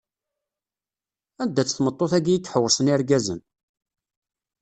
[1.41, 3.41] Anda-tt tmeṭṭut-agi i iḥewwṣen irgazen?